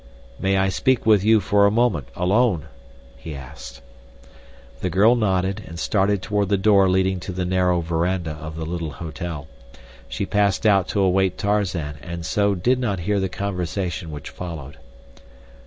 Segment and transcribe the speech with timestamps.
[0.39, 2.65] "May I speak with you for a moment, alone,"
[3.17, 3.83] he asked.
[4.79, 8.65] The girl nodded and started toward the door leading to the narrow veranda of the
[8.65, 9.47] little hotel.
[10.09, 14.77] She passed out to await Tarzan and so did not hear the conversation which followed.